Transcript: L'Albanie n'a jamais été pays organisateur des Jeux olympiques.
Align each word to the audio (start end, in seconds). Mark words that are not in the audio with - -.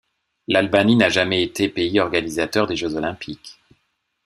L'Albanie 0.47 0.95
n'a 0.95 1.09
jamais 1.09 1.43
été 1.43 1.69
pays 1.69 1.99
organisateur 1.99 2.65
des 2.65 2.75
Jeux 2.75 2.95
olympiques. 2.95 3.59